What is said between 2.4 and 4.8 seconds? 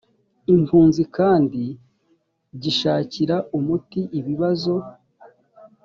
gishakira umuti ibibazo